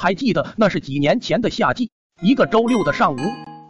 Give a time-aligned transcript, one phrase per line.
[0.00, 1.90] 还记得那是几年前的夏季，
[2.22, 3.18] 一个周六的上午，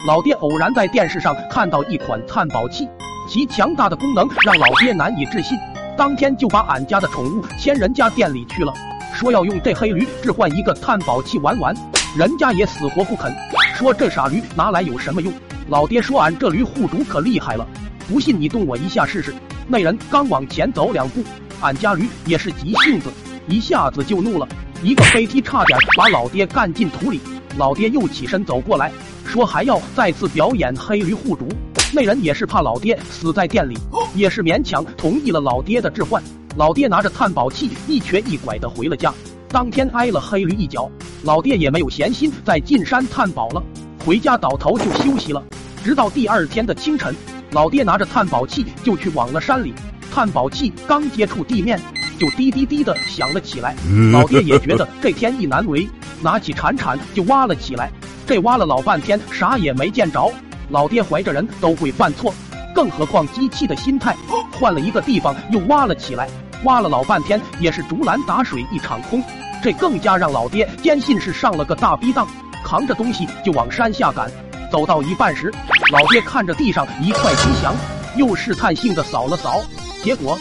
[0.07, 2.89] 老爹偶然在电视上看到一款探宝器，
[3.29, 5.59] 其强大的功能让老爹难以置信，
[5.99, 8.73] 当天就把俺家的宠物牵人家店里去了，
[9.13, 11.75] 说要用这黑驴置换一个探宝器玩玩，
[12.17, 13.35] 人家也死活不肯，
[13.75, 15.33] 说这傻驴拿来有什么用？
[15.69, 17.67] 老爹说俺这驴护主可厉害了，
[18.09, 19.35] 不信你动我一下试试。
[19.67, 21.25] 那人刚往前走两步，
[21.61, 23.11] 俺家驴也是急性子。
[23.49, 24.47] 一下子就怒了，
[24.83, 27.21] 一个飞机差点把老爹干进土里。
[27.59, 28.91] 老爹又起身走过来，
[29.27, 31.47] 说还要再次表演黑驴护主。
[31.93, 33.77] 那人也是怕老爹死在店里，
[34.15, 36.23] 也是勉强同意了老爹的置换。
[36.57, 39.13] 老爹拿着探宝器一瘸一拐的回了家，
[39.49, 40.91] 当天挨了黑驴一脚。
[41.25, 43.63] 老爹也没有闲心再进山探宝了，
[44.07, 45.45] 回家倒头就休息了。
[45.85, 47.15] 直到第二天的清晨，
[47.51, 49.75] 老爹拿着探宝器就去往了山里。
[50.11, 51.79] 探宝器刚接触地面。
[52.21, 53.75] 就滴滴滴的响了起来，
[54.13, 55.89] 老爹也觉得这天意难违，
[56.21, 57.91] 拿起铲铲就挖了起来。
[58.27, 60.31] 这挖了老半天，啥也没见着。
[60.69, 62.33] 老爹怀着人都会犯错，
[62.75, 64.15] 更何况机器的心态。
[64.53, 66.29] 换了一个地方又挖了起来，
[66.65, 69.25] 挖了老半天也是竹篮打水一场空。
[69.63, 72.29] 这更加让老爹坚信是上了个大逼当，
[72.63, 74.31] 扛着东西就往山下赶。
[74.71, 75.51] 走到一半时，
[75.91, 77.75] 老爹看着地上一块吉祥，
[78.17, 79.63] 又试探性的扫了扫，
[80.05, 80.39] 结果。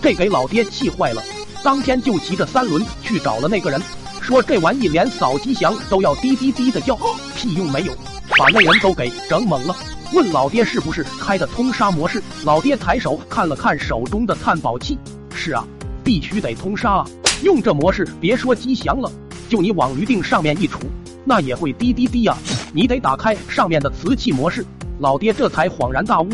[0.00, 1.22] 这给老爹气坏了，
[1.62, 3.80] 当天就骑着三轮去找了那个人，
[4.20, 6.96] 说这玩意连扫吉祥都要滴滴滴的叫，
[7.34, 7.92] 屁用没有，
[8.38, 9.74] 把那人都给整懵了。
[10.12, 12.22] 问老爹是不是开的通杀模式？
[12.44, 14.96] 老爹抬手看了看手中的探宝器，
[15.34, 15.66] 是啊，
[16.04, 17.06] 必须得通杀啊！
[17.42, 19.10] 用这模式，别说吉祥了，
[19.48, 20.78] 就你往驴腚上面一杵，
[21.24, 22.38] 那也会滴滴滴啊！
[22.72, 24.64] 你得打开上面的瓷器模式。
[25.00, 26.28] 老爹这才恍然大悟，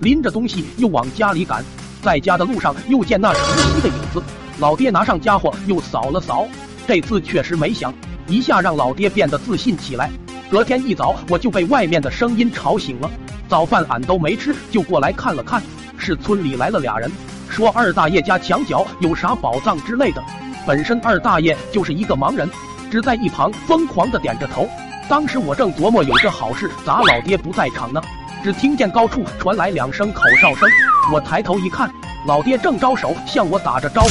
[0.00, 1.64] 拎着东西又往家里赶。
[2.02, 4.22] 在家的路上又见那熟悉的影子，
[4.58, 6.46] 老爹拿上家伙又扫了扫，
[6.86, 7.92] 这次确实没响，
[8.26, 10.10] 一下让老爹变得自信起来。
[10.50, 13.10] 隔天一早我就被外面的声音吵醒了，
[13.48, 15.62] 早饭俺都没吃就过来看了看，
[15.98, 17.10] 是村里来了俩人，
[17.48, 20.22] 说二大爷家墙角有啥宝藏之类的。
[20.66, 22.48] 本身二大爷就是一个盲人，
[22.90, 24.68] 只在一旁疯狂的点着头。
[25.08, 28.00] 当时我正琢磨有这好事咋老爹不在场呢，
[28.42, 30.68] 只听见高处传来两声口哨声。
[31.12, 31.92] 我抬头一看，
[32.24, 34.10] 老爹正招手向我打着招呼。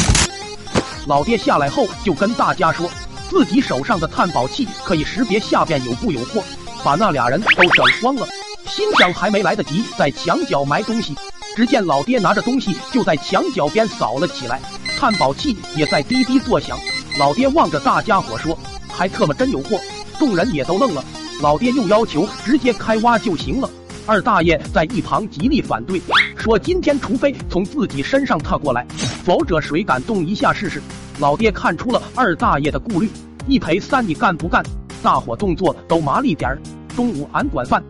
[1.08, 2.90] 老爹下来后就跟大家说，
[3.30, 6.44] 自己手上的探宝器可以识别下边有不有货，
[6.84, 8.28] 把那俩人都整慌了。
[8.68, 11.16] 心想还没来得及在墙角埋东西，
[11.56, 14.60] 只见老爹拿着东西就在墙角边扫了起来，
[15.00, 16.78] 探宝器也在滴滴作响。
[17.18, 18.58] 老爹望着大家伙说
[18.92, 19.80] ：“还特么真有货！”
[20.20, 21.04] 众人也都愣了。
[21.42, 23.70] 老爹又要求直接开挖就行了。
[24.10, 26.02] 二大爷在一旁极力反对，
[26.36, 28.84] 说：“今天除非从自己身上踏过来，
[29.24, 30.82] 否则谁敢动一下试试？”
[31.22, 33.08] 老爹看出了二大爷的顾虑，
[33.46, 34.66] 一赔三，你干不干？
[35.04, 36.58] 大伙动作都麻利点儿。
[36.96, 37.84] 中午俺管饭。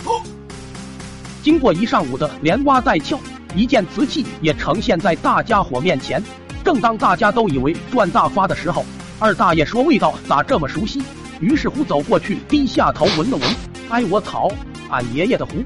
[1.41, 3.17] 经过一上午的连挖带撬，
[3.55, 6.21] 一件瓷器也呈现在大家伙面前。
[6.65, 8.85] 正当大家都以为赚大发的时候，
[9.19, 11.01] 二大爷说：“味道咋这么熟悉？”
[11.39, 13.49] 于是乎走过去，低下头闻了闻，
[13.87, 14.49] 哎，我操，
[14.89, 15.63] 俺爷爷的壶！